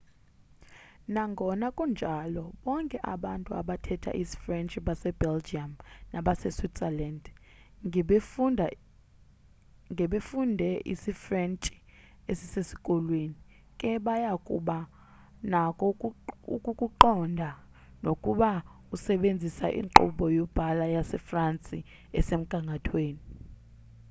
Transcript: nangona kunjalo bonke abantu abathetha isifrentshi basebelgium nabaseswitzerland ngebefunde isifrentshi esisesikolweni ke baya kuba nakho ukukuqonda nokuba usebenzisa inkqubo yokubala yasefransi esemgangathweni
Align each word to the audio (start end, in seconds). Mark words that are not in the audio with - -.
nangona 1.15 1.67
kunjalo 1.77 2.43
bonke 2.63 2.97
abantu 3.13 3.49
abathetha 3.59 4.11
isifrentshi 4.23 4.77
basebelgium 4.87 5.71
nabaseswitzerland 6.11 7.23
ngebefunde 9.93 10.67
isifrentshi 10.93 11.73
esisesikolweni 12.31 13.37
ke 13.79 13.89
baya 14.05 14.33
kuba 14.47 14.77
nakho 15.51 15.83
ukukuqonda 16.55 17.49
nokuba 18.03 18.49
usebenzisa 18.95 19.65
inkqubo 19.79 20.25
yokubala 20.37 20.85
yasefransi 20.95 21.77
esemgangathweni 22.19 23.23